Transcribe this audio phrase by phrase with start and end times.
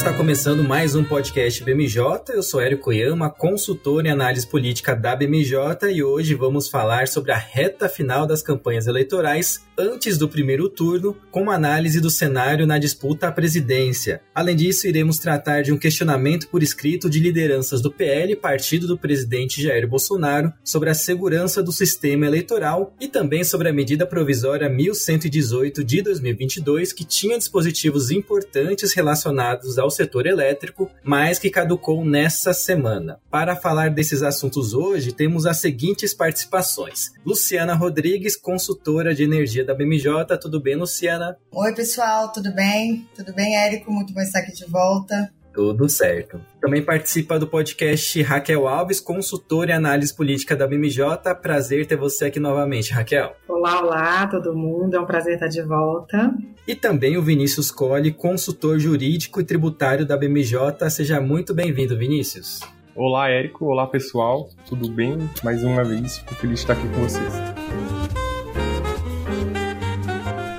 [0.00, 2.32] Está começando mais um podcast BMJ.
[2.32, 7.32] Eu sou Érico Koyama, consultor em análise política da BMJ e hoje vamos falar sobre
[7.32, 12.66] a reta final das campanhas eleitorais antes do primeiro turno, com uma análise do cenário
[12.66, 14.20] na disputa à presidência.
[14.34, 18.98] Além disso, iremos tratar de um questionamento por escrito de lideranças do PL, partido do
[18.98, 24.68] presidente Jair Bolsonaro, sobre a segurança do sistema eleitoral e também sobre a medida provisória
[24.68, 32.52] 1118 de 2022, que tinha dispositivos importantes relacionados ao setor elétrico, mas que caducou nessa
[32.52, 33.20] semana.
[33.30, 39.74] Para falar desses assuntos hoje, temos as seguintes participações: Luciana Rodrigues, consultora de energia da
[39.74, 40.38] BMJ.
[40.40, 41.36] Tudo bem, Luciana?
[41.52, 43.08] Oi, pessoal, tudo bem?
[43.14, 43.90] Tudo bem, Érico?
[43.92, 45.32] Muito bom estar aqui de volta.
[45.52, 46.40] Tudo certo.
[46.60, 51.34] Também participa do podcast Raquel Alves, consultora em análise política da BMJ.
[51.42, 53.34] Prazer ter você aqui novamente, Raquel.
[53.48, 54.94] Olá, olá, todo mundo.
[54.94, 56.32] É um prazer estar de volta.
[56.66, 60.88] E também o Vinícius Colli, consultor jurídico e tributário da BMJ.
[60.88, 62.60] Seja muito bem-vindo, Vinícius.
[62.94, 63.66] Olá, Érico.
[63.66, 64.48] Olá, pessoal.
[64.68, 65.18] Tudo bem?
[65.42, 67.79] Mais uma vez, fico feliz de estar aqui com vocês.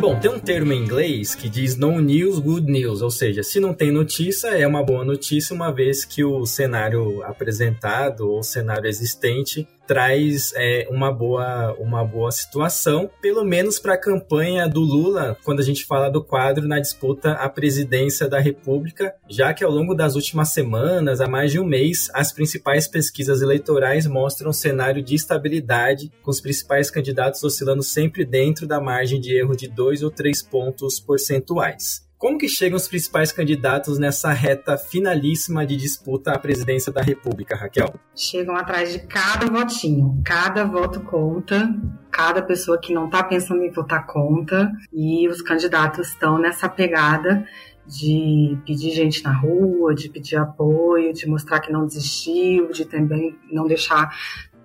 [0.01, 3.59] Bom, tem um termo em inglês que diz no news, good news, ou seja, se
[3.59, 8.87] não tem notícia, é uma boa notícia, uma vez que o cenário apresentado ou cenário
[8.87, 15.37] existente traz é, uma, boa, uma boa situação, pelo menos para a campanha do Lula,
[15.43, 19.69] quando a gente fala do quadro na disputa à presidência da República, já que ao
[19.69, 24.53] longo das últimas semanas, há mais de um mês, as principais pesquisas eleitorais mostram um
[24.53, 29.67] cenário de estabilidade, com os principais candidatos oscilando sempre dentro da margem de erro de
[29.67, 32.09] dois ou três pontos percentuais.
[32.21, 37.55] Como que chegam os principais candidatos nessa reta finalíssima de disputa à presidência da República,
[37.55, 37.95] Raquel?
[38.15, 41.67] Chegam atrás de cada votinho, cada voto conta,
[42.11, 47.43] cada pessoa que não está pensando em votar conta, e os candidatos estão nessa pegada
[47.87, 53.35] de pedir gente na rua, de pedir apoio, de mostrar que não desistiu, de também
[53.51, 54.15] não deixar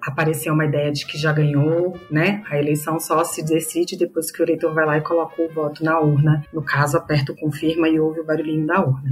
[0.07, 2.43] aparecer uma ideia de que já ganhou, né?
[2.49, 5.83] A eleição só se decide depois que o eleitor vai lá e coloca o voto
[5.83, 6.45] na urna.
[6.53, 9.09] No caso, aperta o confirma e ouve o barulhinho da urna.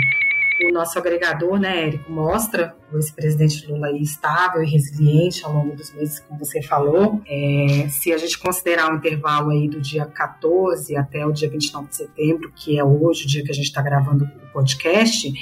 [0.69, 5.75] O nosso agregador, né, Érico, mostra o ex-presidente Lula aí estável e resiliente ao longo
[5.75, 7.21] dos meses, como você falou.
[7.27, 11.51] É, se a gente considerar o um intervalo aí do dia 14 até o dia
[11.51, 15.33] 29 de setembro, que é hoje o dia que a gente está gravando o podcast,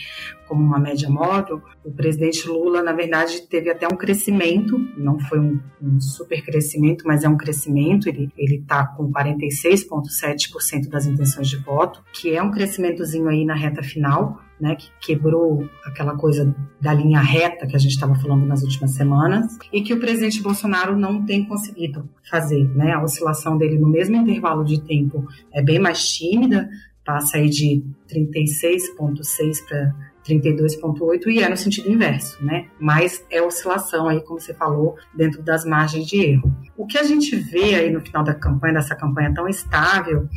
[0.52, 5.38] como uma média móvel, o presidente Lula, na verdade, teve até um crescimento, não foi
[5.38, 11.56] um, um super crescimento, mas é um crescimento, ele está com 46,7% das intenções de
[11.56, 16.94] voto, que é um crescimentozinho aí na reta final, né, que quebrou aquela coisa da
[16.94, 20.96] linha reta que a gente estava falando nas últimas semanas, e que o presidente Bolsonaro
[20.96, 22.64] não tem conseguido fazer.
[22.68, 22.92] Né?
[22.92, 26.70] A oscilação dele no mesmo intervalo de tempo é bem mais tímida,
[27.04, 29.92] passa aí de 36,6 para
[30.24, 32.66] 32,8 e é no sentido inverso, né?
[32.78, 36.54] Mas é oscilação aí, como você falou, dentro das margens de erro.
[36.76, 40.28] O que a gente vê aí no final da campanha, dessa campanha tão estável,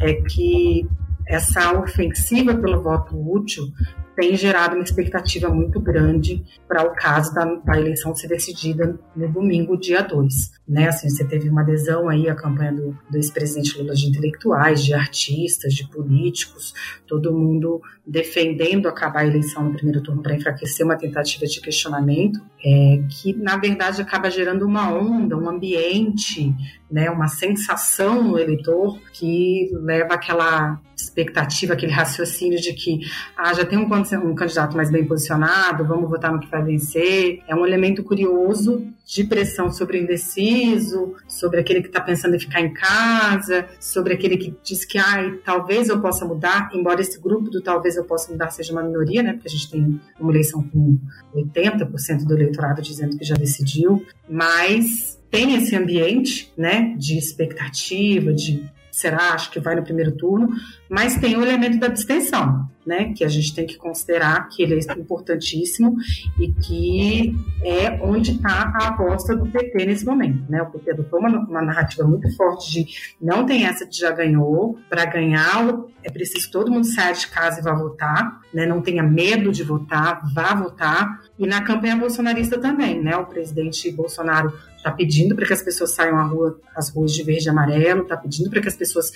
[0.00, 0.88] é que
[1.26, 3.72] essa ofensiva pelo voto útil
[4.16, 9.28] tem gerado uma expectativa muito grande para o caso da, da, eleição ser decidida no
[9.32, 10.52] domingo, dia 2.
[10.68, 10.88] Né?
[10.88, 14.94] Assim, você teve uma adesão aí à campanha do, do ex-presidente Lula de intelectuais, de
[14.94, 16.72] artistas, de políticos,
[17.06, 22.40] todo mundo defendendo acabar a eleição no primeiro turno para enfraquecer uma tentativa de questionamento,
[22.64, 26.54] é, que na verdade acaba gerando uma onda, um ambiente,
[26.90, 33.00] né, uma sensação no eleitor que leva aquela expectativa, aquele raciocínio de que
[33.36, 37.42] ah, já tem um, um candidato mais bem posicionado, vamos votar no que vai vencer.
[37.48, 42.38] É um elemento curioso de pressão sobre o indeciso, sobre aquele que está pensando em
[42.38, 47.20] ficar em casa, sobre aquele que diz que ah, talvez eu possa mudar, embora esse
[47.20, 49.32] grupo do talvez eu possa mudar seja uma minoria, né?
[49.32, 50.98] Porque a gente tem uma eleição com
[51.34, 58.62] 80% do eleitorado dizendo que já decidiu, mas tem esse ambiente, né, de expectativa, de
[58.88, 60.48] será, acho que vai no primeiro turno,
[60.88, 64.74] mas tem o elemento da abstenção, né, que a gente tem que considerar que ele
[64.74, 65.96] é importantíssimo
[66.38, 71.18] e que é onde está a aposta do PT nesse momento, né, o PT adotou
[71.18, 72.86] uma, uma narrativa muito forte de
[73.20, 77.26] não tem essa de já ganhou, para ganhá-lo é preciso que todo mundo saia de
[77.28, 81.96] casa e vá votar, né, não tenha medo de votar, vá votar, e na campanha
[81.96, 86.60] bolsonarista também, né, o presidente Bolsonaro está pedindo para que as pessoas saiam à rua,
[86.76, 89.12] às ruas de verde e amarelo, está pedindo para que as pessoas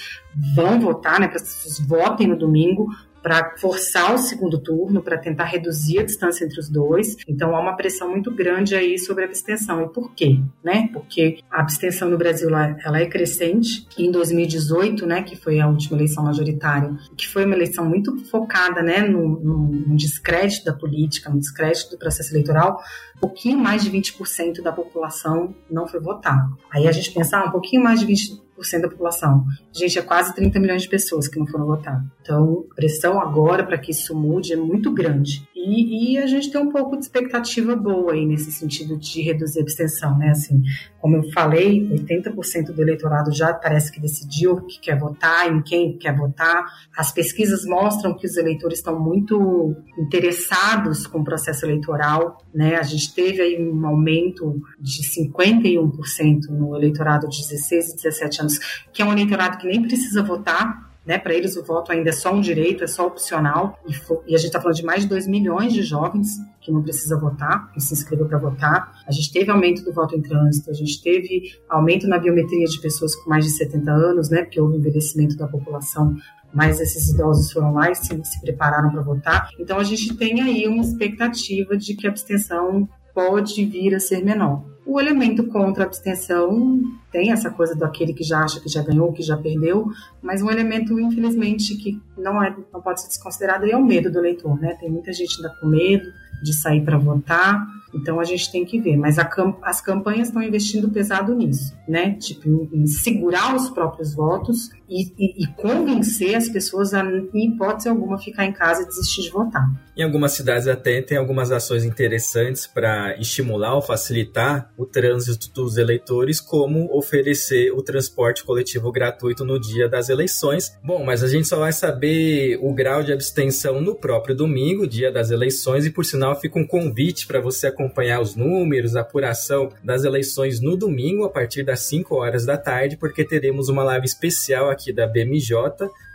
[0.54, 2.88] vão votar, né, para as pessoas votem no domingo,
[3.28, 7.14] para forçar o segundo turno, para tentar reduzir a distância entre os dois.
[7.28, 9.82] Então há uma pressão muito grande aí sobre a abstenção.
[9.82, 10.40] E por quê?
[10.64, 10.88] Né?
[10.94, 13.86] Porque a abstenção no Brasil ela é crescente.
[13.98, 18.82] Em 2018, né, que foi a última eleição majoritária, que foi uma eleição muito focada
[18.82, 19.58] né, no, no,
[19.88, 22.80] no descrédito da política, no descrédito do processo eleitoral,
[23.14, 26.48] um pouquinho mais de 20% da população não foi votar.
[26.70, 28.47] Aí a gente pensar ah, um pouquinho mais de 20%
[28.82, 29.44] da população.
[29.72, 32.04] Gente, é quase 30 milhões de pessoas que não foram votar.
[32.20, 35.48] Então, a pressão agora para que isso mude é muito grande.
[35.58, 39.58] E, e, a gente tem um pouco de expectativa boa aí nesse sentido de reduzir
[39.58, 40.30] a abstenção, né?
[40.30, 40.62] Assim,
[41.00, 45.98] como eu falei, 80% do eleitorado já parece que decidiu que quer votar, em quem
[45.98, 46.64] quer votar.
[46.96, 52.76] As pesquisas mostram que os eleitores estão muito interessados com o processo eleitoral, né?
[52.76, 58.58] A gente teve aí um aumento de 51% no eleitorado de 16 e 17 anos,
[58.92, 61.16] que é um eleitorado que nem precisa votar, né?
[61.16, 63.78] Para eles o voto ainda é só um direito, é só opcional.
[63.88, 63.92] E,
[64.30, 67.18] e a gente está falando de mais de 2 milhões de jovens que não precisa
[67.18, 68.92] votar, que se inscreveu para votar.
[69.06, 72.78] A gente teve aumento do voto em trânsito, a gente teve aumento na biometria de
[72.78, 74.42] pessoas com mais de 70 anos, né?
[74.42, 76.14] Porque houve envelhecimento da população
[76.50, 79.50] mas esses idosos foram lá e se, se prepararam para votar.
[79.58, 84.24] Então a gente tem aí uma expectativa de que a abstenção pode vir a ser
[84.24, 84.64] menor.
[84.86, 88.82] O elemento contra a abstenção tem essa coisa do aquele que já acha que já
[88.82, 89.90] ganhou, que já perdeu,
[90.22, 94.18] mas um elemento, infelizmente, que não, é, não pode ser desconsiderado é o medo do
[94.18, 94.76] eleitor, né?
[94.80, 96.08] Tem muita gente ainda com medo
[96.42, 98.96] de sair para votar, então a gente tem que ver.
[98.96, 102.12] Mas as campanhas estão investindo pesado nisso, né?
[102.14, 107.02] Tipo, em, em segurar os próprios votos e, e, e, convencer as pessoas a,
[107.34, 109.68] em hipótese alguma, ficar em casa e desistir de votar.
[109.96, 115.76] Em algumas cidades até tem algumas ações interessantes para estimular ou facilitar o trânsito dos
[115.76, 120.76] eleitores, como oferecer o transporte coletivo gratuito no dia das eleições.
[120.82, 125.10] Bom, mas a gente só vai saber o grau de abstenção no próprio domingo, dia
[125.10, 129.70] das eleições, e por sinal fica um convite para você acompanhar os números, a apuração
[129.82, 134.06] das eleições no domingo, a partir das 5 horas da tarde, porque teremos uma live
[134.06, 135.54] especial aqui da BMJ,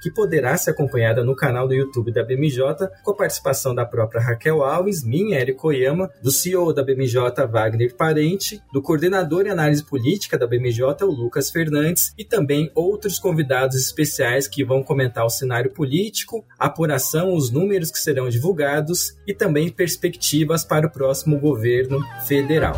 [0.02, 4.22] que poderá ser acompanhada no canal do YouTube da BMJ, com a participação da própria
[4.22, 9.84] Raquel Alves, minha, Érico Oyama, do CEO da BMJ, Wagner Parente, do coordenador em análise
[9.84, 15.30] política da BMJ, o Lucas Fernandes, e também outros convidados especiais que vão comentar o
[15.30, 22.00] cenário político, apuração, os números que serão divulgados e também perspectivas para o próximo governo
[22.26, 22.76] federal.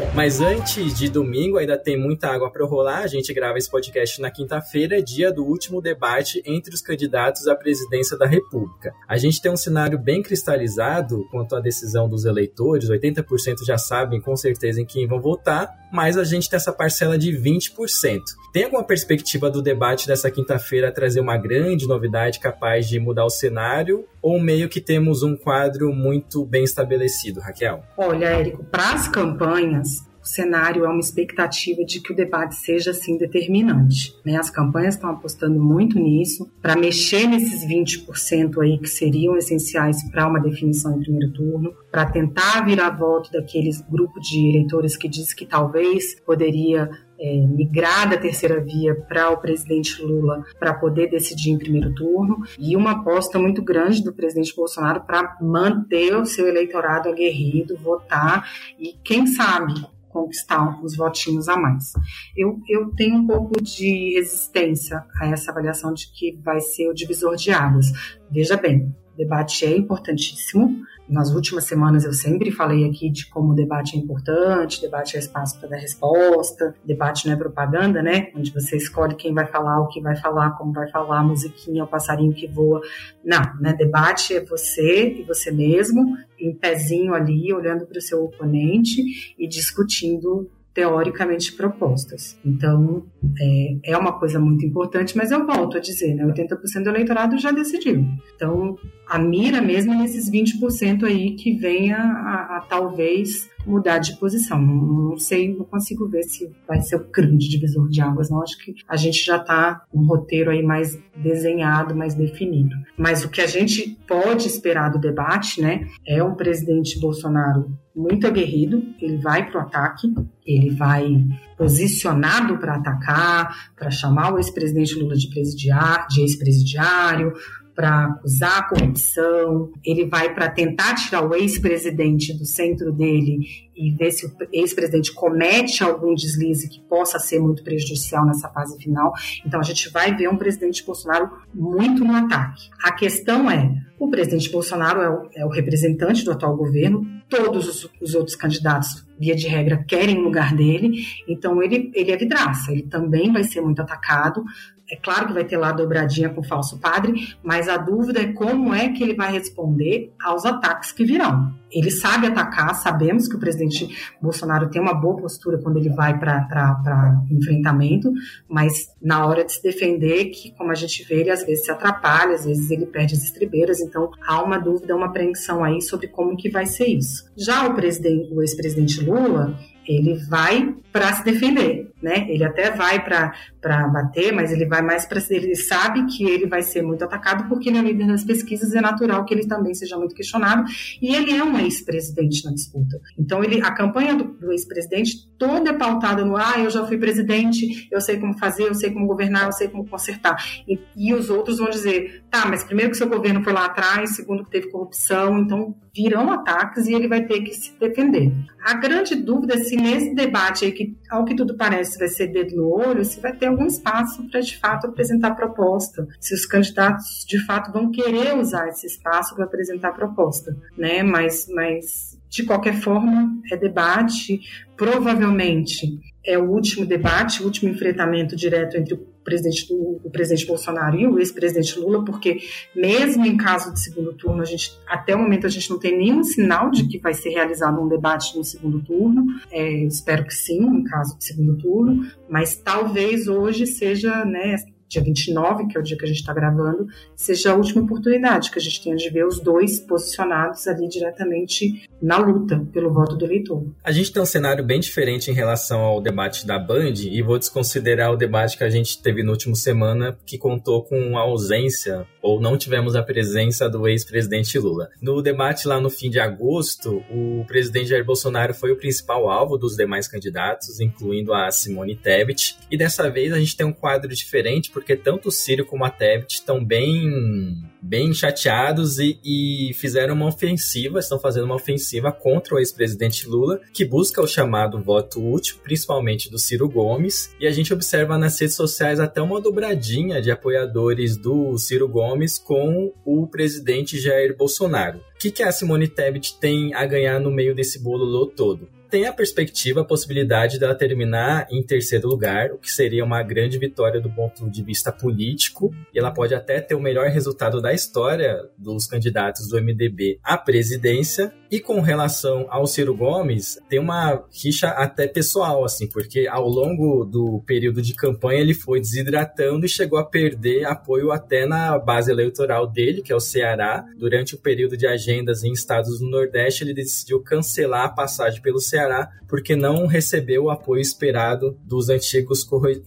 [0.00, 3.00] Bom, mas antes de domingo, ainda tem muita água para rolar.
[3.00, 7.54] A gente grava esse podcast na quinta-feira, dia do último debate entre os candidatos à
[7.54, 8.94] presidência da República.
[9.06, 14.22] A gente tem um cenário bem cristalizado quanto à decisão dos eleitores, 80% já sabem
[14.22, 18.20] com certeza em quem vão votar, mas a gente tem essa parcela de 20%.
[18.52, 23.30] Tem alguma perspectiva do debate dessa quinta-feira trazer uma grande novidade capaz de mudar o
[23.30, 24.04] cenário?
[24.20, 27.84] Ou meio que temos um quadro muito bem estabelecido, Raquel?
[27.96, 29.88] Olha, Érico, para as campanhas,
[30.20, 34.14] o cenário é uma expectativa de que o debate seja assim determinante.
[34.24, 34.36] Né?
[34.36, 40.26] As campanhas estão apostando muito nisso para mexer nesses 20% aí que seriam essenciais para
[40.26, 45.32] uma definição em primeiro turno, para tentar virar voto daqueles grupo de eleitores que diz
[45.32, 51.50] que talvez poderia é, migrar da terceira via para o presidente Lula para poder decidir
[51.50, 56.48] em primeiro turno e uma aposta muito grande do presidente Bolsonaro para manter o seu
[56.48, 59.74] eleitorado aguerrido, votar e quem sabe
[60.08, 61.92] conquistar os votinhos a mais.
[62.36, 66.94] Eu, eu tenho um pouco de resistência a essa avaliação de que vai ser o
[66.94, 67.86] divisor de águas.
[68.30, 73.54] Veja bem, debate é importantíssimo, nas últimas semanas eu sempre falei aqui de como o
[73.54, 78.30] debate é importante, debate é espaço para dar resposta, debate não é propaganda, né?
[78.34, 81.84] Onde você escolhe quem vai falar, o que vai falar, como vai falar, a musiquinha,
[81.84, 82.80] o passarinho que voa.
[83.22, 83.74] Não, né?
[83.74, 89.46] Debate é você e você mesmo, em pezinho ali, olhando para o seu oponente e
[89.46, 90.50] discutindo
[90.80, 92.38] teoricamente propostas.
[92.42, 93.04] Então,
[93.38, 97.36] é, é uma coisa muito importante, mas eu volto a dizer, né, 80% do eleitorado
[97.36, 98.06] já decidiu.
[98.34, 104.16] Então, a mira mesmo é nesses 20% aí que venha a, a, talvez mudar de
[104.16, 104.58] posição.
[104.58, 104.74] Não,
[105.10, 108.30] não, sei, não consigo ver se vai ser o grande divisor de águas.
[108.30, 112.74] Não acho que a gente já está um roteiro aí mais desenhado, mais definido.
[112.96, 118.26] Mas o que a gente pode esperar do debate, né, é um presidente Bolsonaro muito
[118.26, 120.12] aguerrido, ele vai para o ataque,
[120.46, 121.24] ele vai
[121.56, 127.32] posicionado para atacar, para chamar o ex-presidente Lula de presidiário, de ex-presidiário,
[127.80, 133.38] para acusar a corrupção, ele vai para tentar tirar o ex-presidente do centro dele
[133.74, 138.76] e ver se o ex-presidente comete algum deslize que possa ser muito prejudicial nessa fase
[138.82, 139.12] final.
[139.46, 142.68] Então a gente vai ver um presidente Bolsonaro muito no ataque.
[142.84, 147.68] A questão é, o presidente Bolsonaro é o, é o representante do atual governo, todos
[147.68, 152.16] os, os, outros candidatos, via de regra, querem o lugar dele, então ele, ele é
[152.16, 154.44] vidraça, ele também vai ser muito atacado,
[154.90, 158.32] é claro que vai ter lá dobradinha com o falso padre, mas a dúvida é
[158.32, 161.54] como é que ele vai responder aos ataques que virão.
[161.70, 163.88] Ele sabe atacar, sabemos que o presidente
[164.20, 168.12] Bolsonaro tem uma boa postura quando ele vai para enfrentamento,
[168.48, 171.70] mas na hora de se defender, que como a gente vê, ele às vezes se
[171.70, 176.08] atrapalha, às vezes ele perde as estribeiras, então há uma dúvida, uma apreensão aí sobre
[176.08, 177.30] como que vai ser isso.
[177.36, 179.56] Já o, presidente, o ex-presidente Lula,
[179.86, 182.26] ele vai para se defender, né?
[182.28, 186.62] Ele até vai para bater, mas ele vai mais para ele sabe que ele vai
[186.62, 189.96] ser muito atacado porque ele é líder das pesquisas, é natural que ele também seja
[189.96, 190.64] muito questionado
[191.00, 193.00] e ele é um ex-presidente na disputa.
[193.18, 196.98] Então ele a campanha do, do ex-presidente toda é pautada no ah, eu já fui
[196.98, 200.36] presidente, eu sei como fazer, eu sei como governar, eu sei como consertar.
[200.66, 204.16] E, e os outros vão dizer, tá, mas primeiro que seu governo foi lá atrás,
[204.16, 208.32] segundo que teve corrupção, então virão ataques e ele vai ter que se defender.
[208.62, 212.28] A grande dúvida é se nesse debate aí, que ao que tudo parece vai ser
[212.28, 216.44] dedo no olho, se vai ter algum espaço para de fato apresentar proposta, se os
[216.44, 221.02] candidatos de fato vão querer usar esse espaço para apresentar proposta, né?
[221.02, 224.40] Mas, mas de qualquer forma é debate,
[224.76, 230.98] provavelmente é o último debate, o último enfrentamento direto entre o presidente, o, presidente Bolsonaro
[230.98, 232.38] e o ex-presidente Lula, porque
[232.74, 235.96] mesmo em caso de segundo turno, a gente, até o momento a gente não tem
[235.96, 239.26] nenhum sinal de que vai ser realizado um debate no segundo turno.
[239.50, 244.56] É, espero que sim, em caso de segundo turno, mas talvez hoje seja, né,
[244.90, 248.50] dia 29, que é o dia que a gente está gravando, seja a última oportunidade
[248.50, 253.16] que a gente tenha de ver os dois posicionados ali diretamente na luta pelo voto
[253.16, 253.64] do eleitor.
[253.84, 257.38] A gente tem um cenário bem diferente em relação ao debate da Band e vou
[257.38, 262.06] desconsiderar o debate que a gente teve no último semana, que contou com a ausência
[262.20, 264.88] ou não tivemos a presença do ex-presidente Lula.
[265.00, 269.56] No debate lá no fim de agosto, o presidente Jair Bolsonaro foi o principal alvo
[269.56, 274.08] dos demais candidatos, incluindo a Simone Tebet, e dessa vez a gente tem um quadro
[274.08, 280.14] diferente porque tanto o Ciro como a Tebet estão bem, bem chateados e, e fizeram
[280.14, 285.22] uma ofensiva, estão fazendo uma ofensiva contra o ex-presidente Lula, que busca o chamado voto
[285.22, 287.30] útil, principalmente do Ciro Gomes.
[287.38, 292.38] E a gente observa nas redes sociais até uma dobradinha de apoiadores do Ciro Gomes
[292.38, 294.98] com o presidente Jair Bolsonaro.
[294.98, 298.79] O que, que a Simone Tebet tem a ganhar no meio desse bolo todo?
[298.90, 303.56] Tem a perspectiva, a possibilidade dela terminar em terceiro lugar, o que seria uma grande
[303.56, 307.72] vitória do ponto de vista político, e ela pode até ter o melhor resultado da
[307.72, 311.32] história dos candidatos do MDB à presidência.
[311.50, 317.04] E com relação ao Ciro Gomes, tem uma rixa até pessoal, assim, porque ao longo
[317.04, 322.10] do período de campanha ele foi desidratando e chegou a perder apoio até na base
[322.10, 323.84] eleitoral dele, que é o Ceará.
[323.96, 328.60] Durante o período de agendas em estados do Nordeste, ele decidiu cancelar a passagem pelo
[328.60, 332.44] Ceará Ceará porque não recebeu o apoio esperado dos antigos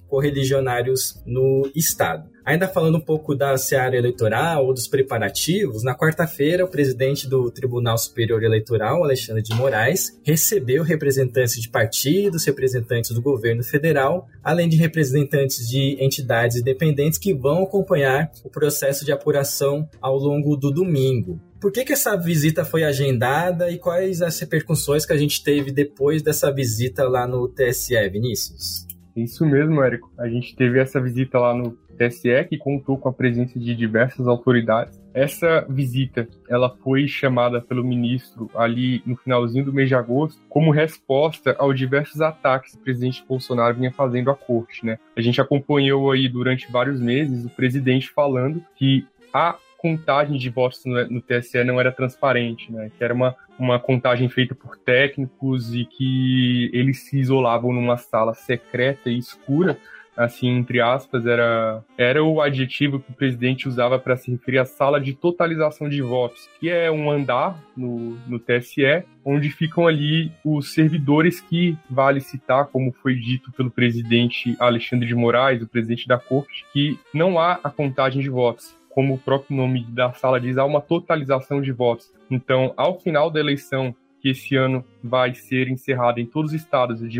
[0.08, 2.33] correligionários no estado.
[2.46, 7.50] Ainda falando um pouco da seara eleitoral ou dos preparativos, na quarta-feira, o presidente do
[7.50, 14.68] Tribunal Superior Eleitoral, Alexandre de Moraes, recebeu representantes de partidos, representantes do governo federal, além
[14.68, 20.70] de representantes de entidades independentes que vão acompanhar o processo de apuração ao longo do
[20.70, 21.40] domingo.
[21.62, 25.72] Por que, que essa visita foi agendada e quais as repercussões que a gente teve
[25.72, 28.86] depois dessa visita lá no TSE, Vinícius?
[29.16, 30.12] Isso mesmo, Érico.
[30.18, 34.28] A gente teve essa visita lá no TSE que contou com a presença de diversas
[34.28, 35.02] autoridades.
[35.14, 40.72] Essa visita, ela foi chamada pelo ministro ali no finalzinho do mês de agosto como
[40.72, 44.98] resposta aos diversos ataques que o presidente Bolsonaro vinha fazendo à corte, né?
[45.16, 50.86] A gente acompanhou aí durante vários meses o presidente falando que a contagem de votos
[50.86, 52.90] no, no, TSE não era transparente, né?
[52.98, 58.34] Que era uma, uma contagem feita por técnicos e que eles se isolavam numa sala
[58.34, 59.78] secreta e escura,
[60.16, 64.66] assim, entre aspas, era, era o adjetivo que o presidente usava para se referir à
[64.66, 70.32] sala de totalização de votos, que é um andar no, no TSE, onde ficam ali
[70.44, 76.08] os servidores que vale citar, como foi dito pelo presidente Alexandre de Moraes, o presidente
[76.08, 80.40] da corte, que não há a contagem de votos como o próprio nome da sala
[80.40, 82.14] diz, há uma totalização de votos.
[82.30, 87.02] Então, ao final da eleição, que esse ano vai ser encerrada em todos os estados
[87.10, 87.20] de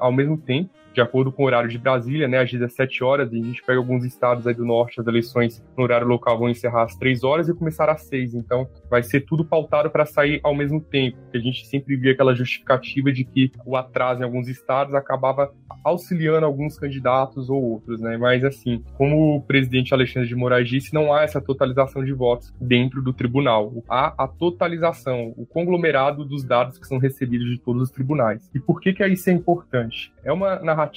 [0.00, 3.40] ao mesmo tempo de acordo com o horário de Brasília, né, às 17 horas, e
[3.40, 6.82] a gente pega alguns estados aí do norte, as eleições no horário local vão encerrar
[6.82, 10.56] às 3 horas e começar às 6, então vai ser tudo pautado para sair ao
[10.56, 14.92] mesmo tempo, a gente sempre via aquela justificativa de que o atraso em alguns estados
[14.92, 15.52] acabava
[15.84, 20.92] auxiliando alguns candidatos ou outros, né, mas assim, como o presidente Alexandre de Moraes disse,
[20.92, 26.42] não há essa totalização de votos dentro do tribunal, há a totalização, o conglomerado dos
[26.42, 28.50] dados que são recebidos de todos os tribunais.
[28.52, 30.12] E por que que isso é importante?
[30.24, 30.87] É uma narrativa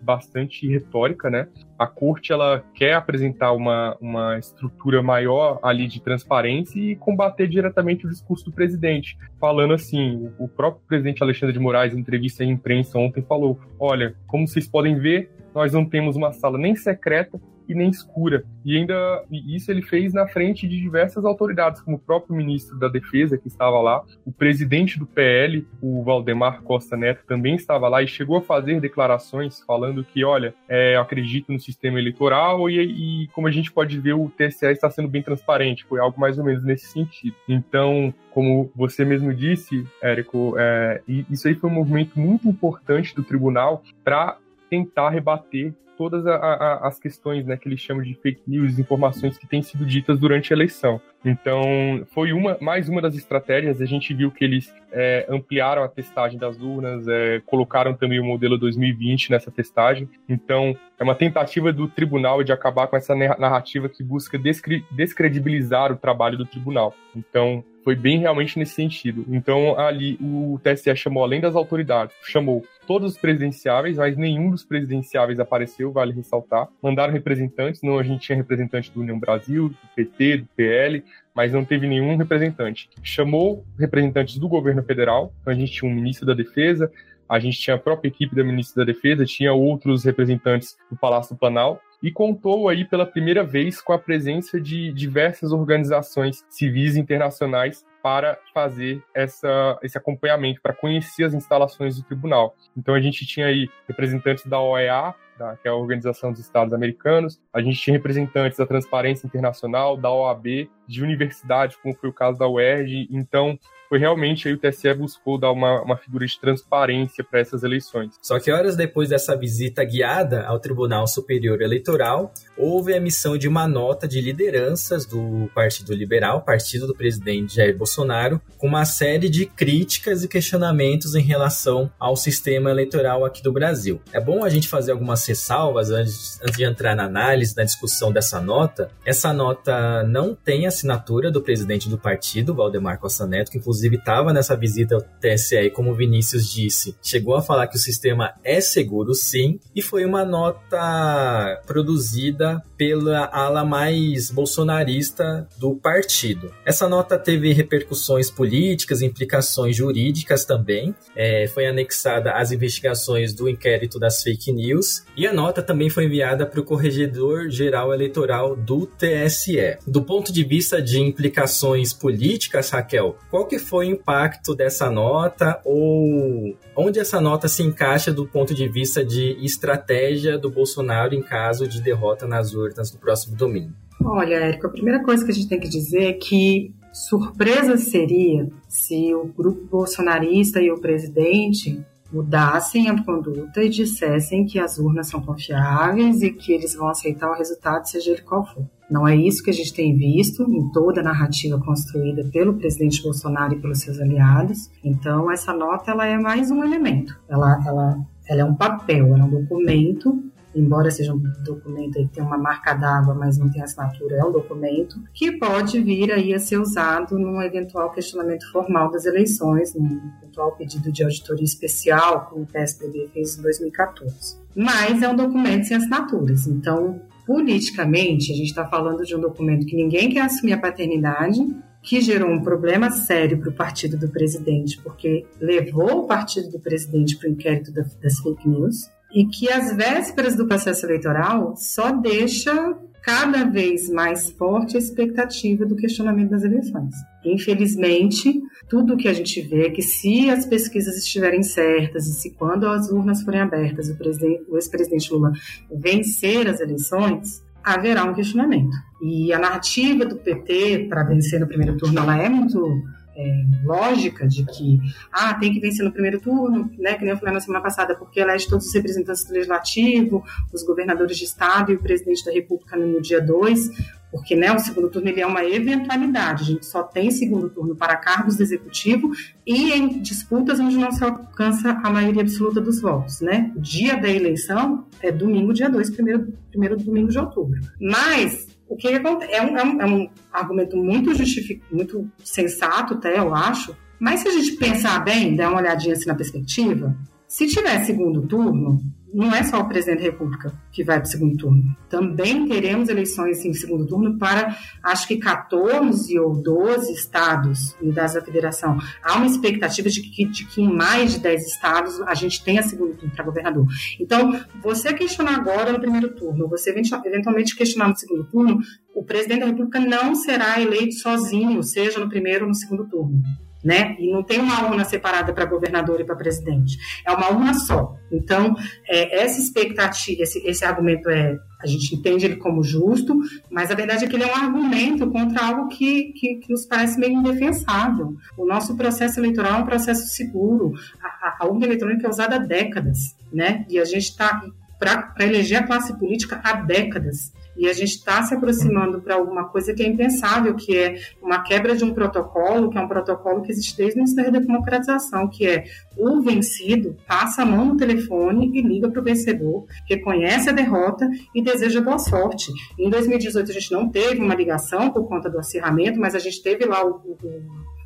[0.00, 1.48] bastante retórica, né?
[1.78, 8.06] A corte ela quer apresentar uma, uma estrutura maior ali de transparência e combater diretamente
[8.06, 12.46] o discurso do presidente, falando assim, o próprio presidente Alexandre de Moraes, em entrevista à
[12.46, 17.40] imprensa ontem, falou: olha, como vocês podem ver, nós não temos uma sala nem secreta
[17.68, 18.44] e nem escura.
[18.64, 22.88] E ainda isso ele fez na frente de diversas autoridades, como o próprio ministro da
[22.88, 28.02] Defesa, que estava lá, o presidente do PL, o Valdemar Costa Neto, também estava lá
[28.02, 33.28] e chegou a fazer declarações falando que, olha, é, acredito no sistema eleitoral e, e,
[33.28, 36.44] como a gente pode ver, o TSE está sendo bem transparente, foi algo mais ou
[36.44, 37.36] menos nesse sentido.
[37.48, 43.22] Então, como você mesmo disse, Érico, é, isso aí foi um movimento muito importante do
[43.22, 48.42] tribunal para tentar rebater todas a, a, as questões né, que eles chamam de fake
[48.46, 51.00] news, informações que têm sido ditas durante a eleição.
[51.24, 53.80] Então, foi uma mais uma das estratégias.
[53.80, 58.24] A gente viu que eles é, ampliaram a testagem das urnas, é, colocaram também o
[58.24, 60.08] modelo 2020 nessa testagem.
[60.28, 65.90] Então, é uma tentativa do tribunal de acabar com essa narrativa que busca descre descredibilizar
[65.90, 66.94] o trabalho do tribunal.
[67.16, 69.24] Então, foi bem realmente nesse sentido.
[69.28, 74.64] Então, ali, o TSE chamou, além das autoridades, chamou todos os presidenciáveis, mas nenhum dos
[74.64, 76.66] presidenciáveis apareceu, vale ressaltar.
[76.82, 81.04] Mandaram representantes, não a gente tinha representante do União Brasil, do PT, do PL,
[81.34, 82.88] mas não teve nenhum representante.
[83.02, 86.90] Chamou representantes do governo federal, então a gente tinha um ministro da Defesa,
[87.28, 91.34] a gente tinha a própria equipe da ministra da Defesa, tinha outros representantes do Palácio
[91.34, 96.96] do Planalto, e contou aí pela primeira vez com a presença de diversas organizações civis
[96.96, 102.54] internacionais para fazer essa, esse acompanhamento, para conhecer as instalações do tribunal.
[102.76, 106.72] Então a gente tinha aí representantes da OEA, da, que é a Organização dos Estados
[106.72, 112.12] Americanos, a gente tinha representantes da Transparência Internacional, da OAB, de universidades, como foi o
[112.12, 113.08] caso da UERJ.
[113.10, 117.62] Então, foi realmente aí o TSE buscou dar uma, uma figura de transparência para essas
[117.62, 118.14] eleições.
[118.20, 123.46] Só que horas depois dessa visita guiada ao Tribunal Superior Eleitoral, houve a emissão de
[123.46, 129.28] uma nota de lideranças do Partido Liberal, partido do presidente Jair Bolsonaro, com uma série
[129.28, 134.00] de críticas e questionamentos em relação ao sistema eleitoral aqui do Brasil.
[134.12, 138.12] É bom a gente fazer algumas ressalvas antes, antes de entrar na análise, na discussão
[138.12, 138.90] dessa nota.
[139.04, 144.32] Essa nota não tem assinatura do presidente do partido, Valdemar Costa Neto, que inclusive estava
[144.32, 148.60] nessa visita ao TSE, como o Vinícius disse, chegou a falar que o sistema é
[148.60, 156.52] seguro sim, e foi uma nota produzida pela ala mais bolsonarista do partido.
[156.64, 163.98] Essa nota teve repercussões políticas, implicações jurídicas também, é, foi anexada às investigações do inquérito
[163.98, 168.86] das fake news, e a nota também foi enviada para o Corregedor Geral Eleitoral do
[168.86, 169.78] TSE.
[169.86, 175.60] Do ponto de vista de implicações políticas, Raquel, qual que foi o impacto dessa nota
[175.64, 181.22] ou onde essa nota se encaixa do ponto de vista de estratégia do Bolsonaro em
[181.22, 183.72] caso de derrota nas urnas no próximo domingo?
[184.02, 188.48] Olha, Érico, a primeira coisa que a gente tem que dizer é que surpresa seria
[188.68, 191.84] se o grupo bolsonarista e o presidente
[192.14, 197.28] mudassem a conduta e dissessem que as urnas são confiáveis e que eles vão aceitar
[197.28, 198.64] o resultado, seja ele qual for.
[198.88, 203.02] Não é isso que a gente tem visto em toda a narrativa construída pelo presidente
[203.02, 204.70] Bolsonaro e pelos seus aliados.
[204.84, 207.18] Então, essa nota ela é mais um elemento.
[207.28, 207.98] Ela, ela,
[208.28, 210.22] ela é um papel, ela é um documento
[210.54, 214.32] embora seja um documento que tem uma marca d'água, mas não tem assinatura, é um
[214.32, 220.00] documento que pode vir aí a ser usado num eventual questionamento formal das eleições, num
[220.18, 224.38] eventual pedido de auditoria especial, como o PSDB fez em 2014.
[224.54, 229.66] Mas é um documento sem assinaturas, então politicamente, a gente está falando de um documento
[229.66, 231.40] que ninguém quer assumir a paternidade,
[231.82, 236.58] que gerou um problema sério para o partido do presidente, porque levou o partido do
[236.58, 241.92] presidente para o inquérito das fake news, e que às vésperas do processo eleitoral só
[241.92, 246.94] deixa cada vez mais forte a expectativa do questionamento das eleições.
[247.24, 252.30] Infelizmente, tudo que a gente vê é que se as pesquisas estiverem certas e se
[252.30, 255.32] quando as urnas forem abertas o, ex-presidente Lula
[255.70, 258.74] vencer as eleições, haverá um questionamento.
[259.02, 262.82] E a narrativa do PT para vencer no primeiro turno ela é muito
[263.16, 264.78] é, lógica de que
[265.12, 267.94] ah, tem que vencer no primeiro turno, né, que nem eu falei na semana passada,
[267.94, 272.32] porque elege todos os representantes do legislativo, os governadores de estado e o presidente da
[272.32, 273.70] república no dia 2,
[274.10, 277.74] porque né, o segundo turno ele é uma eventualidade, a gente só tem segundo turno
[277.74, 279.10] para cargos do executivo
[279.44, 283.20] e em disputas onde não se alcança a maioria absoluta dos votos.
[283.20, 283.52] Né?
[283.56, 287.60] O dia da eleição é domingo, dia 2, primeiro, primeiro domingo de outubro.
[287.80, 289.32] Mas o que acontece?
[289.32, 293.74] É um, é um, é um argumento muito justificado, muito sensato, até, eu acho.
[294.00, 296.94] Mas se a gente pensar bem, dar uma olhadinha assim na perspectiva,
[297.28, 298.80] se tiver segundo turno,
[299.14, 301.76] não é só o presidente da República que vai para o segundo turno.
[301.88, 308.22] Também teremos eleições em segundo turno para, acho que 14 ou 12 estados unidades da
[308.22, 308.76] federação.
[309.02, 312.62] Há uma expectativa de que, de que em mais de 10 estados a gente tenha
[312.62, 313.66] segundo turno para governador.
[314.00, 318.58] Então, você questionar agora no primeiro turno, você eventualmente questionar no segundo turno,
[318.94, 323.22] o presidente da República não será eleito sozinho, seja no primeiro ou no segundo turno
[323.64, 323.96] né?
[323.98, 326.76] E não tem uma urna separada para governador e para presidente.
[327.06, 327.96] É uma urna só.
[328.12, 328.54] Então,
[328.86, 333.18] é, essa expectativa, esse, esse argumento é a gente entende ele como justo,
[333.50, 336.66] mas a verdade é que ele é um argumento contra algo que, que, que nos
[336.66, 338.14] parece meio indefensável.
[338.36, 340.74] O nosso processo eleitoral é um processo seguro.
[341.02, 343.64] A, a urna eletrônica é usada há décadas, né?
[343.70, 344.42] E a gente está
[344.78, 347.32] para eleger a classe política há décadas.
[347.56, 351.42] E a gente está se aproximando para alguma coisa que é impensável, que é uma
[351.42, 355.46] quebra de um protocolo, que é um protocolo que existe desde início da democratização, que
[355.46, 355.64] é
[355.96, 361.08] o vencido passa a mão no telefone e liga para o vencedor, reconhece a derrota
[361.34, 362.52] e deseja boa sorte.
[362.78, 366.42] Em 2018 a gente não teve uma ligação por conta do acirramento, mas a gente
[366.42, 367.16] teve lá o,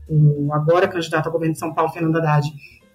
[0.08, 2.48] o, o agora candidato ao governo de São Paulo, Fernando Haddad,